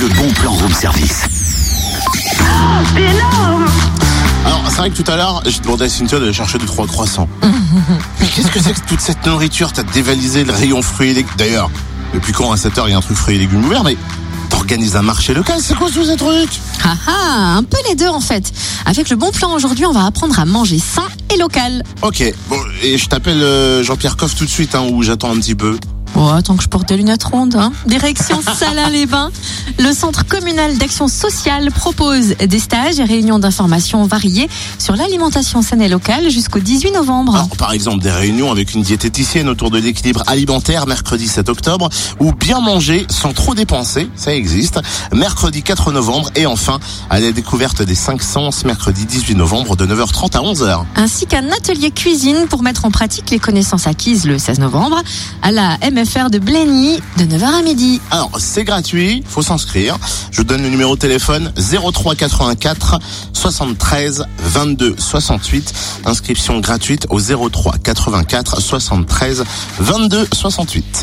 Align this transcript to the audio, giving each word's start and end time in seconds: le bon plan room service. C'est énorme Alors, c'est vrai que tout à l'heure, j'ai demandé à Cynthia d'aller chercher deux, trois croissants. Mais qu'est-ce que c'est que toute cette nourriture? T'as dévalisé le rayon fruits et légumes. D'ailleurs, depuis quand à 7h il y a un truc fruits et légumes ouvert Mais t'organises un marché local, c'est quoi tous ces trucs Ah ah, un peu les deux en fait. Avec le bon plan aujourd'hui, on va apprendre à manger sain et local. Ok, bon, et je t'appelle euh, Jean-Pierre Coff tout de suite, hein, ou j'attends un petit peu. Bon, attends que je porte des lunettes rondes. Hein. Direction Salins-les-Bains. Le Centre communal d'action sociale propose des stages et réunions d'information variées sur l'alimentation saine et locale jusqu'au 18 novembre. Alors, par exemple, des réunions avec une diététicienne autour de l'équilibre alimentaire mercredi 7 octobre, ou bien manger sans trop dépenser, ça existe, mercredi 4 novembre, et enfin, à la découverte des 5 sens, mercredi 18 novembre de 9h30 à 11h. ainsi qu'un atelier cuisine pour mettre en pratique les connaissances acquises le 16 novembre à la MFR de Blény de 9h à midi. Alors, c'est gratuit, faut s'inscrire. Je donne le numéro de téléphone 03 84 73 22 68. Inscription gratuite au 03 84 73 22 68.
le 0.00 0.08
bon 0.08 0.32
plan 0.32 0.52
room 0.52 0.72
service. 0.72 1.24
C'est 2.94 3.02
énorme 3.02 3.66
Alors, 4.46 4.64
c'est 4.70 4.76
vrai 4.76 4.90
que 4.90 4.96
tout 4.96 5.10
à 5.10 5.16
l'heure, 5.16 5.42
j'ai 5.44 5.60
demandé 5.60 5.84
à 5.84 5.88
Cynthia 5.90 6.18
d'aller 6.18 6.32
chercher 6.32 6.56
deux, 6.56 6.64
trois 6.64 6.86
croissants. 6.86 7.28
Mais 7.42 8.26
qu'est-ce 8.26 8.50
que 8.50 8.60
c'est 8.60 8.72
que 8.72 8.88
toute 8.88 9.00
cette 9.00 9.26
nourriture? 9.26 9.74
T'as 9.74 9.82
dévalisé 9.82 10.44
le 10.44 10.52
rayon 10.52 10.80
fruits 10.80 11.10
et 11.10 11.14
légumes. 11.14 11.30
D'ailleurs, 11.36 11.70
depuis 12.14 12.32
quand 12.32 12.50
à 12.50 12.54
7h 12.54 12.84
il 12.86 12.92
y 12.92 12.94
a 12.94 12.96
un 12.96 13.02
truc 13.02 13.18
fruits 13.18 13.36
et 13.36 13.38
légumes 13.40 13.62
ouvert 13.62 13.84
Mais 13.84 13.98
t'organises 14.48 14.96
un 14.96 15.02
marché 15.02 15.34
local, 15.34 15.58
c'est 15.60 15.76
quoi 15.76 15.90
tous 15.90 16.06
ces 16.06 16.16
trucs 16.16 16.60
Ah 16.82 16.96
ah, 17.06 17.56
un 17.58 17.62
peu 17.62 17.76
les 17.90 17.94
deux 17.94 18.08
en 18.08 18.20
fait. 18.20 18.50
Avec 18.86 19.10
le 19.10 19.16
bon 19.16 19.30
plan 19.32 19.52
aujourd'hui, 19.52 19.84
on 19.84 19.92
va 19.92 20.06
apprendre 20.06 20.38
à 20.40 20.46
manger 20.46 20.78
sain 20.78 21.08
et 21.32 21.36
local. 21.36 21.82
Ok, 22.00 22.24
bon, 22.48 22.58
et 22.82 22.96
je 22.96 23.06
t'appelle 23.06 23.42
euh, 23.42 23.82
Jean-Pierre 23.82 24.16
Coff 24.16 24.34
tout 24.34 24.46
de 24.46 24.50
suite, 24.50 24.74
hein, 24.74 24.86
ou 24.90 25.02
j'attends 25.02 25.30
un 25.30 25.36
petit 25.36 25.54
peu. 25.54 25.78
Bon, 26.14 26.28
attends 26.28 26.56
que 26.56 26.62
je 26.62 26.68
porte 26.68 26.88
des 26.88 26.96
lunettes 26.96 27.24
rondes. 27.24 27.54
Hein. 27.56 27.72
Direction 27.86 28.40
Salins-les-Bains. 28.58 29.30
Le 29.78 29.92
Centre 29.92 30.26
communal 30.26 30.76
d'action 30.76 31.08
sociale 31.08 31.70
propose 31.70 32.36
des 32.36 32.58
stages 32.58 32.98
et 32.98 33.04
réunions 33.04 33.38
d'information 33.38 34.04
variées 34.04 34.48
sur 34.78 34.96
l'alimentation 34.96 35.62
saine 35.62 35.80
et 35.80 35.88
locale 35.88 36.28
jusqu'au 36.30 36.58
18 36.58 36.92
novembre. 36.92 37.34
Alors, 37.34 37.48
par 37.56 37.72
exemple, 37.72 38.02
des 38.02 38.10
réunions 38.10 38.50
avec 38.50 38.74
une 38.74 38.82
diététicienne 38.82 39.48
autour 39.48 39.70
de 39.70 39.78
l'équilibre 39.78 40.22
alimentaire 40.26 40.86
mercredi 40.86 41.28
7 41.28 41.48
octobre, 41.48 41.88
ou 42.18 42.32
bien 42.32 42.60
manger 42.60 43.06
sans 43.08 43.32
trop 43.32 43.54
dépenser, 43.54 44.08
ça 44.16 44.34
existe, 44.34 44.80
mercredi 45.12 45.62
4 45.62 45.92
novembre, 45.92 46.30
et 46.34 46.46
enfin, 46.46 46.80
à 47.08 47.20
la 47.20 47.32
découverte 47.32 47.82
des 47.82 47.94
5 47.94 48.22
sens, 48.22 48.64
mercredi 48.64 49.06
18 49.06 49.36
novembre 49.36 49.76
de 49.76 49.86
9h30 49.86 50.36
à 50.36 50.40
11h. 50.40 50.84
ainsi 50.96 51.26
qu'un 51.26 51.50
atelier 51.52 51.90
cuisine 51.90 52.46
pour 52.48 52.62
mettre 52.62 52.84
en 52.84 52.90
pratique 52.90 53.30
les 53.30 53.38
connaissances 53.38 53.86
acquises 53.86 54.26
le 54.26 54.38
16 54.38 54.58
novembre 54.58 55.00
à 55.42 55.52
la 55.52 55.78
MFR 56.00 56.30
de 56.30 56.38
Blény 56.38 56.98
de 57.18 57.24
9h 57.24 57.58
à 57.58 57.62
midi. 57.62 58.00
Alors, 58.10 58.30
c'est 58.38 58.64
gratuit, 58.64 59.22
faut 59.26 59.42
s'inscrire. 59.42 59.98
Je 60.30 60.40
donne 60.40 60.62
le 60.62 60.70
numéro 60.70 60.94
de 60.94 61.00
téléphone 61.00 61.52
03 61.58 62.14
84 62.14 62.98
73 63.34 64.24
22 64.38 64.94
68. 64.96 65.74
Inscription 66.06 66.60
gratuite 66.60 67.06
au 67.10 67.20
03 67.20 67.76
84 67.84 68.60
73 68.62 69.44
22 69.78 70.26
68. 70.32 70.98